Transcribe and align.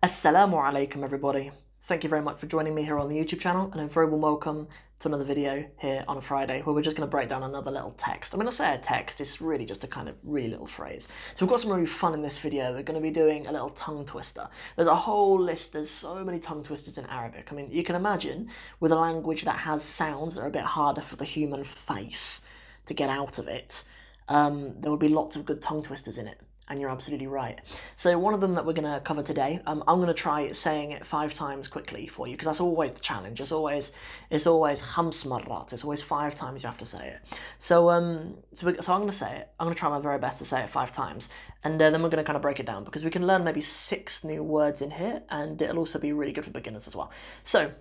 Assalamu 0.00 0.62
alaikum, 0.62 1.02
everybody. 1.02 1.50
Thank 1.82 2.04
you 2.04 2.08
very 2.08 2.22
much 2.22 2.38
for 2.38 2.46
joining 2.46 2.72
me 2.72 2.84
here 2.84 3.00
on 3.00 3.08
the 3.08 3.16
YouTube 3.16 3.40
channel, 3.40 3.68
and 3.72 3.80
a 3.80 3.88
very 3.88 4.06
warm 4.06 4.22
welcome 4.22 4.68
to 5.00 5.08
another 5.08 5.24
video 5.24 5.66
here 5.78 6.04
on 6.06 6.16
a 6.16 6.20
Friday 6.20 6.62
where 6.62 6.72
we're 6.72 6.82
just 6.82 6.96
going 6.96 7.04
to 7.04 7.10
break 7.10 7.28
down 7.28 7.42
another 7.42 7.72
little 7.72 7.90
text. 7.90 8.32
I 8.32 8.38
mean, 8.38 8.46
I 8.46 8.52
say 8.52 8.72
a 8.72 8.78
text, 8.78 9.20
it's 9.20 9.40
really 9.40 9.66
just 9.66 9.82
a 9.82 9.88
kind 9.88 10.08
of 10.08 10.14
really 10.22 10.50
little 10.50 10.66
phrase. 10.68 11.08
So 11.34 11.44
we've 11.44 11.50
got 11.50 11.58
some 11.58 11.72
really 11.72 11.84
fun 11.84 12.14
in 12.14 12.22
this 12.22 12.38
video. 12.38 12.74
We're 12.74 12.84
going 12.84 12.94
to 12.94 13.00
be 13.00 13.10
doing 13.10 13.48
a 13.48 13.50
little 13.50 13.70
tongue 13.70 14.06
twister. 14.06 14.48
There's 14.76 14.86
a 14.86 14.94
whole 14.94 15.36
list, 15.36 15.72
there's 15.72 15.90
so 15.90 16.22
many 16.22 16.38
tongue 16.38 16.62
twisters 16.62 16.96
in 16.96 17.04
Arabic. 17.06 17.48
I 17.50 17.56
mean, 17.56 17.68
you 17.68 17.82
can 17.82 17.96
imagine 17.96 18.50
with 18.78 18.92
a 18.92 18.96
language 18.96 19.42
that 19.46 19.56
has 19.56 19.82
sounds 19.82 20.36
that 20.36 20.42
are 20.42 20.46
a 20.46 20.52
bit 20.52 20.62
harder 20.62 21.00
for 21.00 21.16
the 21.16 21.24
human 21.24 21.64
face 21.64 22.42
to 22.86 22.94
get 22.94 23.10
out 23.10 23.36
of 23.38 23.48
it, 23.48 23.82
um, 24.28 24.80
there 24.80 24.92
would 24.92 25.00
be 25.00 25.08
lots 25.08 25.34
of 25.34 25.44
good 25.44 25.60
tongue 25.60 25.82
twisters 25.82 26.18
in 26.18 26.28
it 26.28 26.40
and 26.68 26.80
you're 26.80 26.90
absolutely 26.90 27.26
right. 27.26 27.60
So 27.96 28.18
one 28.18 28.34
of 28.34 28.40
them 28.40 28.54
that 28.54 28.66
we're 28.66 28.72
going 28.72 28.92
to 28.92 29.00
cover 29.00 29.22
today, 29.22 29.60
um, 29.66 29.82
I'm 29.86 29.96
going 29.96 30.08
to 30.08 30.14
try 30.14 30.50
saying 30.52 30.92
it 30.92 31.06
five 31.06 31.34
times 31.34 31.68
quickly 31.68 32.06
for 32.06 32.26
you 32.26 32.34
because 32.34 32.46
that's 32.46 32.60
always 32.60 32.92
the 32.92 33.00
challenge. 33.00 33.40
It's 33.40 33.52
always 33.52 33.92
it's 34.30 34.46
always 34.46 34.82
khams. 34.82 35.72
It's 35.72 35.84
always 35.84 36.02
five 36.02 36.34
times 36.34 36.62
you 36.62 36.68
have 36.68 36.78
to 36.78 36.86
say 36.86 37.08
it. 37.08 37.38
So 37.58 37.90
um 37.90 38.38
so, 38.52 38.74
so 38.80 38.92
I'm 38.92 39.00
going 39.00 39.10
to 39.10 39.16
say 39.16 39.36
it. 39.38 39.50
I'm 39.58 39.66
going 39.66 39.74
to 39.74 39.78
try 39.78 39.88
my 39.88 40.00
very 40.00 40.18
best 40.18 40.38
to 40.38 40.44
say 40.44 40.62
it 40.62 40.68
five 40.68 40.92
times, 40.92 41.28
and 41.64 41.80
uh, 41.80 41.90
then 41.90 42.02
we're 42.02 42.08
going 42.08 42.22
to 42.22 42.26
kind 42.26 42.36
of 42.36 42.42
break 42.42 42.60
it 42.60 42.66
down 42.66 42.84
because 42.84 43.04
we 43.04 43.10
can 43.10 43.26
learn 43.26 43.44
maybe 43.44 43.60
six 43.60 44.24
new 44.24 44.42
words 44.42 44.82
in 44.82 44.90
here, 44.90 45.22
and 45.30 45.60
it'll 45.60 45.78
also 45.78 45.98
be 45.98 46.12
really 46.12 46.32
good 46.32 46.44
for 46.44 46.50
beginners 46.50 46.86
as 46.86 46.96
well. 46.96 47.10
So, 47.42 47.72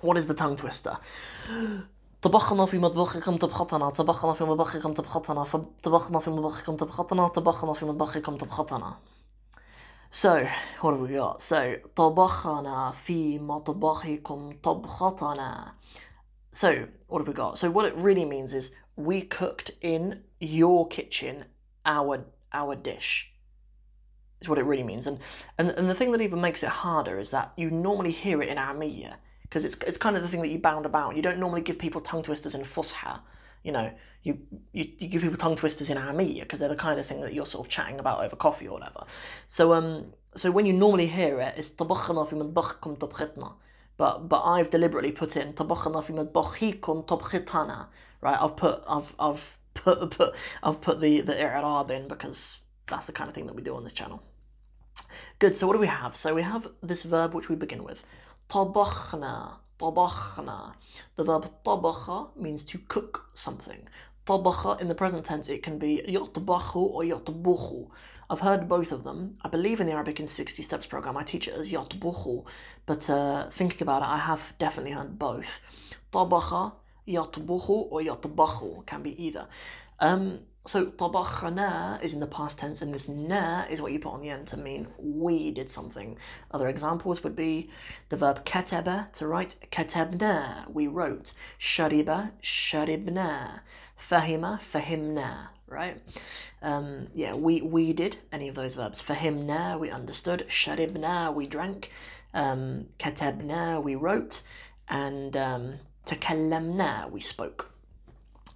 what 0.00 0.16
is 0.16 0.26
the 0.26 0.34
tongue 0.34 0.56
twister? 0.56 0.98
طبخنا 2.22 2.66
في 2.66 2.78
مطبخكم 2.78 3.36
طبختنا 3.36 3.90
طبخنا 3.90 4.32
في 4.32 4.44
مطبخكم 4.44 4.94
طبختنا 4.94 5.44
طبخنا 5.82 6.18
في 6.18 6.30
مطبخكم 6.30 6.76
طبختنا 6.76 7.28
طبخنا 7.28 7.72
في 7.72 7.84
مطبخكم 7.84 8.36
طبختنا 8.36 8.98
So, 10.10 10.46
what 10.82 10.92
have 10.92 11.00
we 11.00 11.14
got? 11.14 11.40
So, 11.40 11.88
طبخنا 11.96 12.90
في 12.90 13.38
مطبخكم 13.38 14.52
طبختنا 14.62 15.74
So, 16.52 16.86
what 17.08 17.18
have 17.18 17.28
we 17.28 17.34
got? 17.34 17.58
So, 17.58 17.70
what 17.70 17.86
it 17.86 17.94
really 17.96 18.24
means 18.24 18.52
is 18.52 18.72
we 18.96 19.22
cooked 19.22 19.70
in 19.80 20.22
your 20.38 20.86
kitchen 20.86 21.46
our 21.84 22.24
our 22.52 22.76
dish. 22.76 23.32
Is 24.40 24.48
what 24.48 24.58
it 24.58 24.66
really 24.66 24.84
means. 24.92 25.06
And, 25.06 25.18
and 25.58 25.70
and 25.70 25.88
the 25.90 25.94
thing 25.94 26.12
that 26.12 26.20
even 26.20 26.40
makes 26.40 26.62
it 26.62 26.72
harder 26.84 27.18
is 27.18 27.30
that 27.30 27.52
you 27.56 27.68
normally 27.70 28.12
hear 28.12 28.42
it 28.42 28.48
in 28.48 28.58
Amiya 28.58 29.14
because 29.51 29.65
it's 29.65 29.77
it's 29.83 29.97
kind 29.97 30.15
of 30.15 30.21
the 30.21 30.27
thing 30.27 30.41
that 30.41 30.49
you 30.49 30.59
bound 30.59 30.85
about. 30.85 31.15
You 31.15 31.21
don't 31.21 31.39
normally 31.39 31.61
give 31.61 31.79
people 31.79 32.01
tongue 32.01 32.23
twisters 32.23 32.55
in 32.55 32.61
Fusha. 32.61 33.21
You 33.63 33.71
know, 33.71 33.91
you, 34.23 34.39
you, 34.71 34.87
you 34.97 35.07
give 35.07 35.21
people 35.21 35.37
tongue 35.37 35.55
twisters 35.55 35.89
in 35.89 35.97
Amiya 35.97 36.41
because 36.41 36.59
they're 36.59 36.69
the 36.69 36.75
kind 36.75 36.99
of 36.99 37.05
thing 37.05 37.21
that 37.21 37.33
you're 37.33 37.45
sort 37.45 37.65
of 37.65 37.71
chatting 37.71 37.99
about 37.99 38.23
over 38.23 38.35
coffee 38.35 38.67
or 38.67 38.73
whatever. 38.73 39.05
So 39.47 39.73
um 39.73 40.13
so 40.35 40.51
when 40.51 40.65
you 40.65 40.73
normally 40.73 41.07
hear 41.07 41.39
it, 41.39 41.55
it's 41.57 41.71
طبخنا 41.71 42.25
في 42.25 42.35
مطبخكم 42.35 42.95
طبختنا. 42.95 43.53
But 43.97 44.29
but 44.29 44.43
I've 44.43 44.69
deliberately 44.69 45.11
put 45.11 45.35
in 45.35 45.53
طبخنا 45.53 46.01
في 46.01 46.13
مطبخكم 46.13 47.01
طبختنا. 47.01 47.87
Right? 48.21 48.37
I've 48.41 48.55
put 48.55 48.83
I've 48.87 49.15
I've 49.19 49.57
put 49.73 50.11
put 50.11 50.35
I've 50.63 50.81
put 50.81 51.01
the 51.01 51.21
the 51.21 51.33
i'rab 51.33 51.89
in 51.89 52.07
because 52.07 52.59
that's 52.87 53.07
the 53.07 53.13
kind 53.13 53.29
of 53.29 53.35
thing 53.35 53.45
that 53.47 53.55
we 53.55 53.61
do 53.61 53.75
on 53.75 53.83
this 53.83 53.93
channel. 53.93 54.21
Good. 55.39 55.55
So 55.55 55.67
what 55.67 55.73
do 55.73 55.79
we 55.79 55.87
have? 55.87 56.15
So 56.15 56.33
we 56.33 56.41
have 56.41 56.67
this 56.81 57.03
verb 57.03 57.33
which 57.33 57.49
we 57.49 57.55
begin 57.55 57.83
with. 57.83 58.03
طبخنا 58.49 59.57
طبخنا 59.79 60.75
The 61.19 61.23
verb 61.23 61.45
طبخ 61.65 62.27
means 62.35 62.63
to 62.63 62.77
cook 62.77 63.29
something. 63.33 63.87
طبخ 64.25 64.79
in 64.81 64.87
the 64.87 64.95
present 64.95 65.23
tense 65.25 65.49
it 65.49 65.63
can 65.63 65.77
be 65.77 66.01
يطبخ 66.07 66.75
or 66.75 67.03
يطبخ. 67.03 67.87
I've 68.29 68.41
heard 68.41 68.67
both 68.67 68.91
of 68.91 69.03
them. 69.03 69.37
I 69.45 69.47
believe 69.47 69.79
in 69.79 69.87
the 69.87 69.93
Arabic 69.93 70.19
in 70.19 70.27
60 70.27 70.61
Steps 70.61 70.85
program 70.85 71.15
I 71.15 71.23
teach 71.23 71.47
it 71.47 71.53
as 71.53 71.71
يطبخ, 71.71 72.45
but 72.85 73.09
uh, 73.09 73.49
thinking 73.49 73.81
about 73.81 74.01
it 74.01 74.07
I 74.07 74.17
have 74.17 74.53
definitely 74.59 74.91
heard 74.91 75.17
both. 75.17 75.61
طبخ 76.11 76.71
يطبخ 77.07 77.69
or 77.69 78.01
يطبخ 78.01 78.85
can 78.85 79.01
be 79.03 79.23
either. 79.23 79.47
Um, 79.99 80.39
so 80.64 80.86
tabakhana 80.86 82.00
is 82.04 82.14
in 82.14 82.20
the 82.20 82.26
past 82.28 82.60
tense, 82.60 82.82
and 82.82 82.94
this 82.94 83.08
na 83.08 83.64
is 83.68 83.82
what 83.82 83.90
you 83.90 83.98
put 83.98 84.12
on 84.12 84.20
the 84.20 84.30
end 84.30 84.46
to 84.48 84.56
mean 84.56 84.86
we 84.96 85.50
did 85.50 85.68
something. 85.68 86.16
Other 86.52 86.68
examples 86.68 87.24
would 87.24 87.34
be 87.34 87.68
the 88.10 88.16
verb 88.16 88.44
kateba 88.44 89.10
to 89.14 89.26
write, 89.26 89.56
katabna 89.72 90.70
we 90.70 90.86
wrote, 90.86 91.32
shariba 91.58 92.30
sharibna, 92.40 93.60
fahima 93.98 94.60
fahimna. 94.60 95.48
Right? 95.66 96.00
Um, 96.62 97.08
yeah, 97.12 97.34
we 97.34 97.60
we 97.60 97.92
did 97.92 98.18
any 98.30 98.46
of 98.46 98.54
those 98.54 98.76
verbs. 98.76 99.02
Fahimna 99.02 99.80
we 99.80 99.90
understood, 99.90 100.46
sharibna 100.48 101.34
we 101.34 101.48
drank, 101.48 101.90
um, 102.34 102.86
katabna 103.00 103.82
we 103.82 103.96
wrote, 103.96 104.42
and 104.88 105.36
um, 105.36 105.78
we 107.10 107.20
spoke. 107.20 107.74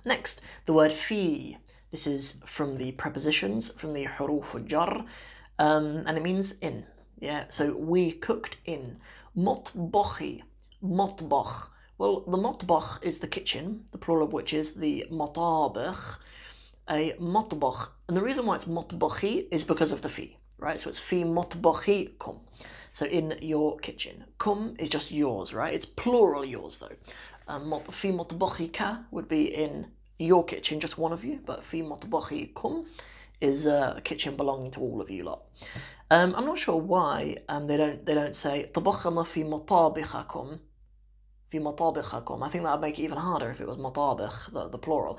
Next, 0.05 0.41
the 0.67 0.73
word 0.73 0.93
fi 0.93 1.59
this 1.91 2.07
is 2.07 2.41
from 2.45 2.77
the 2.77 2.93
prepositions, 2.93 3.71
from 3.73 3.93
the 3.93 4.05
huruf 4.05 4.67
jar, 4.67 5.05
um, 5.59 6.03
and 6.07 6.17
it 6.17 6.23
means 6.23 6.53
in. 6.59 6.87
Yeah, 7.19 7.45
so 7.49 7.75
we 7.75 8.13
cooked 8.13 8.57
in. 8.65 8.99
Motbachi, 9.37 10.43
motbach. 10.83 11.71
Well, 11.99 12.21
the 12.21 12.37
motbach 12.37 13.03
is 13.03 13.21
the 13.21 13.27
kitchen, 13.27 13.85
the 13.93 13.99
plural 13.99 14.27
of 14.27 14.33
which 14.33 14.53
is 14.53 14.75
the 14.75 15.07
matabach, 15.11 16.19
a 16.91 17.13
motbach. 17.15 17.91
And 18.09 18.17
the 18.17 18.23
reason 18.23 18.45
why 18.47 18.57
it's 18.57 18.65
motbachi 18.67 19.47
is 19.51 19.65
because 19.65 19.93
of 19.93 20.03
the 20.03 20.09
fi, 20.09 20.37
right? 20.59 20.79
So 20.79 20.91
it's 20.91 20.99
fi 20.99 21.25
motbachi 21.25 22.19
kum. 22.19 22.41
So 22.93 23.07
in 23.07 23.39
your 23.41 23.79
kitchen. 23.79 24.25
Kum 24.39 24.75
is 24.79 24.89
just 24.89 25.13
yours, 25.13 25.55
right? 25.55 25.73
It's 25.73 25.85
plural 25.85 26.45
yours 26.45 26.79
though. 26.79 26.97
Um, 27.49 27.81
fi 27.91 28.11
motbachi 28.11 28.73
ka 28.73 29.05
would 29.11 29.29
be 29.29 29.55
in 29.55 29.87
your 30.18 30.44
kitchen, 30.44 30.80
just 30.80 30.98
one 30.98 31.12
of 31.12 31.24
you, 31.24 31.40
but 31.46 31.64
fi 31.66 31.82
kum 32.54 32.86
is 33.40 33.66
a 33.66 34.02
kitchen 34.04 34.36
belonging 34.36 34.72
to 34.72 34.80
all 34.80 35.02
of 35.02 35.10
you 35.10 35.24
lot. 35.24 35.44
Um, 36.12 36.36
I'm 36.36 36.46
not 36.46 36.60
sure 36.60 36.76
why 36.76 37.38
um, 37.50 37.68
they 37.68 37.78
don't 37.78 38.06
they 38.06 38.14
don't 38.14 38.36
say 38.36 38.70
طبخنا 38.74 39.24
في 39.24 39.44
مطابخكم 39.44 40.60
في 41.52 41.60
مطابخكم. 41.60 42.44
I 42.44 42.50
think 42.50 42.64
that 42.64 42.74
would 42.74 42.82
make 42.82 43.00
it 43.00 43.04
even 43.04 43.18
harder 43.18 43.50
if 43.50 43.62
it 43.62 43.68
was 43.68 43.78
مطابخ, 43.78 44.52
the, 44.52 44.70
the 44.70 44.78
plural. 44.78 45.18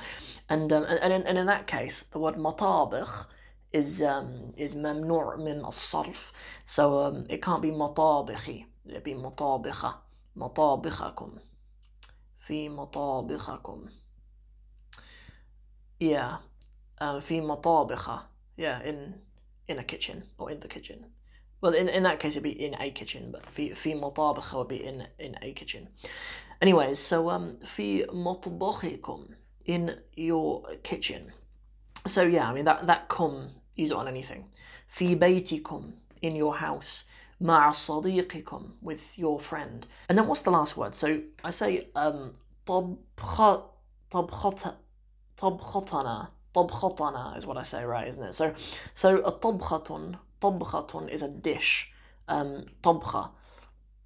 And, 0.48 0.72
um, 0.72 0.84
and, 0.84 1.12
in, 1.12 1.22
and 1.22 1.38
in 1.38 1.46
that 1.46 1.66
case, 1.66 2.04
the 2.04 2.18
word 2.18 2.36
مطابخ 2.36 3.26
is 3.72 4.02
um, 4.02 4.52
is 4.56 4.74
ممنوع 4.74 5.36
من 5.36 5.64
الصرف. 5.64 6.32
So 6.64 6.98
um, 7.00 7.26
it 7.28 7.42
can't 7.42 7.62
be 7.62 7.70
مطابخي. 7.70 8.66
It'd 8.86 9.04
be 9.04 9.14
مطابخة. 9.14 9.94
مطابخكم. 10.36 11.38
في 12.36 12.68
مطابخكم. 12.68 13.88
Yeah, 16.00 16.38
uh, 17.00 17.20
في 17.20 17.40
مطابخ. 17.40 18.22
Yeah, 18.56 18.82
in 18.82 19.14
in 19.68 19.78
a 19.78 19.84
kitchen 19.84 20.24
or 20.38 20.50
in 20.50 20.60
the 20.60 20.68
kitchen. 20.68 21.06
Well, 21.60 21.74
in, 21.74 21.88
in 21.88 22.02
that 22.02 22.18
case, 22.18 22.32
it'd 22.32 22.42
be 22.42 22.64
in 22.66 22.74
a 22.74 22.90
kitchen, 22.90 23.30
but 23.30 23.42
في 23.42 23.74
في 23.74 23.94
مطابخ 23.94 24.54
would 24.54 24.68
be 24.68 24.84
in 24.84 25.06
in 25.18 25.36
a 25.42 25.52
kitchen. 25.52 25.88
Anyways, 26.60 26.98
so 26.98 27.28
um, 27.30 27.58
في 27.64 28.06
مطبخكم 28.12 29.26
in 29.66 29.98
your 30.16 30.62
kitchen. 30.82 31.32
So 32.06 32.22
yeah, 32.22 32.48
I 32.48 32.52
mean 32.52 32.64
that 32.64 32.86
that 32.86 33.08
kum 33.08 33.50
use 33.76 33.90
it 33.90 33.96
on 33.96 34.08
anything. 34.08 34.50
في 34.88 35.14
بيتكم 35.14 35.92
in 36.22 36.34
your 36.34 36.56
house. 36.56 37.04
مع 37.40 37.72
صديقكم 37.72 38.70
with 38.82 39.18
your 39.18 39.40
friend. 39.40 39.86
And 40.08 40.18
then 40.18 40.26
what's 40.26 40.42
the 40.42 40.50
last 40.50 40.76
word? 40.76 40.94
So 40.94 41.22
I 41.44 41.50
say 41.50 41.88
um 41.94 42.32
طبخ 42.66 43.62
طبخت 44.10 44.74
طبختنا 45.36 46.28
طبختنا 46.54 47.38
is 47.38 47.46
what 47.46 47.56
I 47.56 47.62
say 47.62 47.84
right 47.84 48.08
isn't 48.08 48.24
it 48.24 48.34
so 48.34 48.54
so 48.94 49.16
a 49.24 49.30
طبخة 49.30 50.16
طبخة 50.40 51.08
is 51.10 51.22
a 51.22 51.28
dish 51.28 51.92
um 52.28 52.64
طبخة 52.82 53.30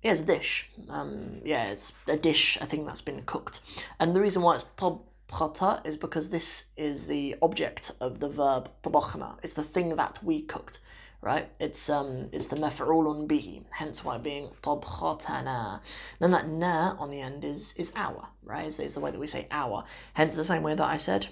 yeah 0.03 0.13
it's 0.13 0.21
a 0.21 0.27
dish 0.27 0.71
um 0.89 1.41
yeah 1.45 1.67
it's 1.67 1.93
a 2.09 2.17
dish 2.17 2.59
I 2.61 2.67
think 2.67 2.87
that's 2.87 3.03
been 3.03 3.23
cooked 3.23 3.61
and 3.99 4.15
the 4.15 4.21
reason 4.21 4.43
why 4.43 4.55
it's 4.57 4.67
طبخة 4.77 5.85
is 5.85 5.97
because 5.97 6.31
this 6.31 6.67
is 6.77 7.07
the 7.07 7.37
object 7.43 7.93
of 8.01 8.21
the 8.21 8.29
verb 8.29 8.69
طبخنا 8.83 9.39
it's 9.43 9.55
the 9.55 9.63
thing 9.63 9.97
that 9.97 10.23
we 10.23 10.43
cooked 10.43 10.81
right? 11.22 11.50
It's 11.60 11.90
um 11.90 12.30
it's 12.32 12.48
the 12.48 12.56
maf'ulun 12.56 13.28
bihi, 13.28 13.64
hence 13.70 14.04
why 14.04 14.18
being 14.18 14.50
tabkhatana. 14.64 15.80
Then 16.20 16.32
that 16.32 16.48
na 16.48 16.96
on 16.98 17.12
the 17.12 17.22
end 17.22 17.46
is 17.46 17.74
is 17.78 17.94
our, 17.96 18.28
right? 18.44 18.66
It's, 18.66 18.80
it's, 18.80 18.96
the 18.96 19.00
way 19.00 19.12
that 19.12 19.20
we 19.20 19.28
say 19.28 19.48
our. 19.52 19.86
Hence 20.16 20.36
the 20.36 20.44
same 20.44 20.64
way 20.64 20.76
that 20.76 20.88
I 20.88 20.98
said, 20.98 21.28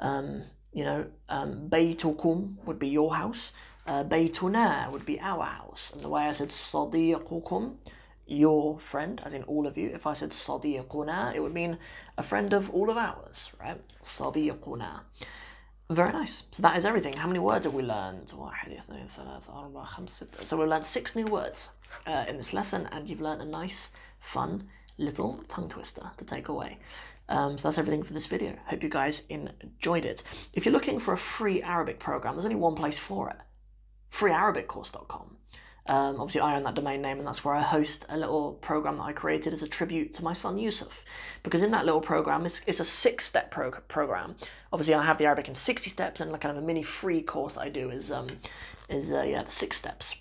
um, 0.00 0.44
you 0.72 0.84
know, 0.84 1.06
um, 1.28 1.68
baytukum 1.68 2.64
would 2.64 2.78
be 2.78 2.88
your 2.88 3.14
house, 3.14 3.52
uh, 3.86 4.04
baytuna 4.04 4.90
would 4.92 5.04
be 5.04 5.20
our 5.20 5.44
house, 5.44 5.92
and 5.92 6.02
the 6.02 6.08
way 6.08 6.22
I 6.22 6.32
said 6.32 6.48
sadiqukum, 6.48 7.74
your 8.26 8.78
friend, 8.78 9.20
as 9.24 9.34
in 9.34 9.42
all 9.44 9.66
of 9.66 9.76
you. 9.76 9.90
If 9.92 10.06
I 10.06 10.14
said 10.14 10.30
sadiquna, 10.30 11.34
it 11.34 11.40
would 11.40 11.54
mean 11.54 11.78
a 12.16 12.22
friend 12.22 12.52
of 12.54 12.70
all 12.70 12.90
of 12.90 12.96
ours, 12.96 13.52
right? 13.60 13.80
Sadiquna. 14.02 15.00
Very 15.90 16.12
nice. 16.12 16.42
So 16.50 16.62
that 16.62 16.76
is 16.76 16.84
everything. 16.84 17.14
How 17.14 17.26
many 17.26 17.38
words 17.38 17.64
have 17.64 17.72
we 17.74 17.82
learned? 17.82 18.28
So 20.44 20.58
we've 20.58 20.68
learned 20.68 20.84
six 20.84 21.16
new 21.16 21.26
words 21.26 21.70
uh, 22.06 22.26
in 22.28 22.36
this 22.36 22.52
lesson, 22.52 22.88
and 22.92 23.08
you've 23.08 23.22
learned 23.22 23.40
a 23.40 23.46
nice, 23.46 23.92
fun 24.20 24.68
little 24.98 25.40
tongue 25.48 25.68
twister 25.70 26.10
to 26.18 26.24
take 26.24 26.48
away. 26.48 26.78
Um, 27.30 27.56
so 27.56 27.68
that's 27.68 27.78
everything 27.78 28.02
for 28.02 28.12
this 28.12 28.26
video. 28.26 28.56
Hope 28.66 28.82
you 28.82 28.88
guys 28.88 29.22
enjoyed 29.28 30.04
it. 30.04 30.22
If 30.52 30.66
you're 30.66 30.72
looking 30.72 30.98
for 30.98 31.14
a 31.14 31.18
free 31.18 31.62
Arabic 31.62 31.98
program, 31.98 32.34
there's 32.34 32.44
only 32.44 32.56
one 32.56 32.74
place 32.74 32.98
for 32.98 33.30
it 33.30 33.36
freearabiccourse.com. 34.10 35.36
Um, 35.88 36.20
obviously, 36.20 36.42
I 36.42 36.56
own 36.56 36.64
that 36.64 36.74
domain 36.74 37.00
name, 37.00 37.18
and 37.18 37.26
that's 37.26 37.44
where 37.44 37.54
I 37.54 37.62
host 37.62 38.04
a 38.10 38.18
little 38.18 38.52
program 38.52 38.96
that 38.96 39.04
I 39.04 39.12
created 39.12 39.54
as 39.54 39.62
a 39.62 39.68
tribute 39.68 40.12
to 40.14 40.24
my 40.24 40.34
son 40.34 40.58
Yusuf. 40.58 41.02
Because 41.42 41.62
in 41.62 41.70
that 41.70 41.86
little 41.86 42.02
program, 42.02 42.44
it's, 42.44 42.60
it's 42.66 42.80
a 42.80 42.84
six 42.84 43.24
step 43.24 43.50
pro- 43.50 43.70
program. 43.70 44.36
Obviously, 44.70 44.94
I 44.94 45.02
have 45.02 45.16
the 45.16 45.24
Arabic 45.24 45.48
in 45.48 45.54
60 45.54 45.88
steps, 45.88 46.20
and 46.20 46.30
like 46.30 46.42
kind 46.42 46.56
of 46.56 46.62
a 46.62 46.66
mini 46.66 46.82
free 46.82 47.22
course 47.22 47.56
I 47.56 47.70
do 47.70 47.90
is, 47.90 48.10
um, 48.10 48.26
is 48.90 49.10
uh, 49.10 49.24
yeah, 49.26 49.42
the 49.42 49.50
six 49.50 49.76
steps. 49.76 50.14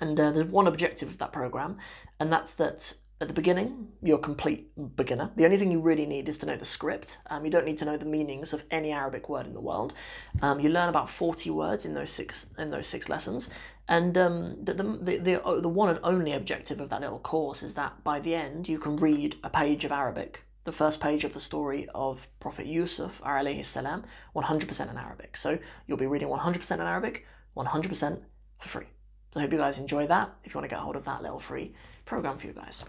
And 0.00 0.18
uh, 0.18 0.30
there's 0.30 0.46
one 0.46 0.66
objective 0.66 1.08
of 1.08 1.18
that 1.18 1.32
program, 1.32 1.76
and 2.18 2.32
that's 2.32 2.54
that 2.54 2.94
at 3.20 3.26
the 3.26 3.34
beginning, 3.34 3.88
you're 4.00 4.18
a 4.18 4.22
complete 4.22 4.70
beginner. 4.96 5.32
The 5.34 5.44
only 5.44 5.56
thing 5.56 5.72
you 5.72 5.80
really 5.80 6.06
need 6.06 6.28
is 6.28 6.38
to 6.38 6.46
know 6.46 6.54
the 6.54 6.64
script. 6.64 7.18
Um, 7.28 7.44
you 7.44 7.50
don't 7.50 7.66
need 7.66 7.78
to 7.78 7.84
know 7.84 7.96
the 7.96 8.04
meanings 8.04 8.52
of 8.52 8.62
any 8.70 8.92
Arabic 8.92 9.28
word 9.28 9.46
in 9.46 9.54
the 9.54 9.60
world. 9.60 9.92
Um, 10.40 10.60
you 10.60 10.68
learn 10.68 10.88
about 10.88 11.10
40 11.10 11.50
words 11.50 11.84
in 11.84 11.94
those 11.94 12.10
six 12.10 12.46
in 12.56 12.70
those 12.70 12.86
six 12.86 13.08
lessons, 13.08 13.50
and 13.88 14.16
um, 14.16 14.62
the, 14.62 14.74
the, 14.74 15.18
the, 15.18 15.44
uh, 15.44 15.60
the 15.60 15.68
one 15.68 15.88
and 15.88 15.98
only 16.04 16.32
objective 16.32 16.80
of 16.80 16.90
that 16.90 17.00
little 17.00 17.18
course 17.18 17.62
is 17.62 17.74
that 17.74 18.04
by 18.04 18.20
the 18.20 18.36
end 18.36 18.68
you 18.68 18.78
can 18.78 18.96
read 18.96 19.36
a 19.42 19.50
page 19.50 19.84
of 19.84 19.90
Arabic, 19.90 20.44
the 20.62 20.72
first 20.72 21.00
page 21.00 21.24
of 21.24 21.34
the 21.34 21.40
story 21.40 21.88
of 21.96 22.28
Prophet 22.38 22.66
Yusuf 22.66 23.20
alayhi 23.22 23.64
salam, 23.64 24.04
100% 24.36 24.90
in 24.90 24.96
Arabic. 24.96 25.36
So 25.36 25.58
you'll 25.88 25.98
be 25.98 26.06
reading 26.06 26.28
100% 26.28 26.70
in 26.70 26.80
Arabic, 26.80 27.26
100% 27.56 28.20
for 28.58 28.68
free. 28.68 28.86
So 29.32 29.40
I 29.40 29.42
hope 29.42 29.52
you 29.52 29.58
guys 29.58 29.78
enjoy 29.78 30.06
that. 30.06 30.30
If 30.44 30.54
you 30.54 30.58
want 30.58 30.70
to 30.70 30.74
get 30.74 30.82
hold 30.82 30.94
of 30.94 31.04
that 31.06 31.22
little 31.22 31.40
free 31.40 31.74
program 32.04 32.38
for 32.38 32.46
you 32.46 32.52
guys. 32.52 32.84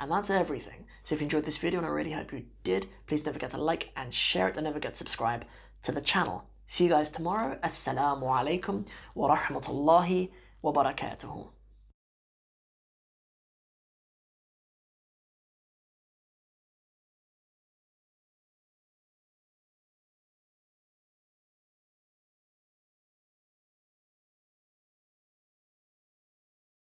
And 0.00 0.10
that's 0.10 0.30
everything. 0.30 0.86
So 1.04 1.14
if 1.14 1.20
you 1.20 1.26
enjoyed 1.26 1.44
this 1.44 1.58
video, 1.58 1.78
and 1.78 1.86
I 1.86 1.90
really 1.90 2.12
hope 2.12 2.32
you 2.32 2.44
did, 2.64 2.86
please 3.06 3.22
don't 3.22 3.34
forget 3.34 3.50
to 3.50 3.58
like 3.58 3.92
and 3.94 4.14
share 4.14 4.48
it 4.48 4.56
and 4.56 4.64
never 4.64 4.76
forget 4.76 4.94
to 4.94 4.98
subscribe 4.98 5.44
to 5.82 5.92
the 5.92 6.00
channel. 6.00 6.44
See 6.66 6.84
you 6.84 6.90
guys 6.90 7.10
tomorrow. 7.10 7.58
Assalamu 7.62 8.22
alaikum 8.22 8.86
wa 9.14 9.36
rahmatullahi 9.36 10.30
wa 10.62 10.72
barakatuhu. 10.72 11.48